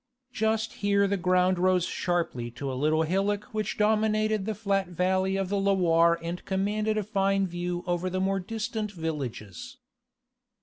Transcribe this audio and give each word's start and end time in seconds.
Just 0.33 0.73
here 0.81 1.07
the 1.07 1.15
ground 1.15 1.59
rose 1.59 1.85
sharply 1.85 2.49
to 2.57 2.71
a 2.71 2.73
little 2.73 3.03
hillock 3.03 3.43
which 3.53 3.77
dominated 3.77 4.45
the 4.47 4.55
flat 4.55 4.87
valley 4.87 5.35
of 5.35 5.49
the 5.49 5.59
Loire 5.59 6.17
and 6.23 6.43
commanded 6.43 6.97
a 6.97 7.03
fine 7.03 7.45
view 7.45 7.83
over 7.85 8.09
the 8.09 8.19
more 8.19 8.39
distant 8.39 8.91
villages. 8.91 9.77